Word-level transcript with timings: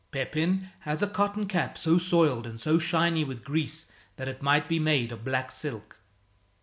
Pepin 0.09 0.67
has 0.79 1.03
a 1.03 1.07
cotton 1.07 1.45
cap 1.47 1.77
so 1.77 1.99
soiled 1.99 2.47
and 2.47 2.59
so 2.59 2.79
shiny 2.79 3.23
with 3.23 3.43
grease 3.43 3.85
that 4.15 4.27
it 4.27 4.41
might 4.41 4.67
be 4.67 4.79
made 4.79 5.11
of 5.11 5.23
black 5.23 5.51
silk. 5.51 5.99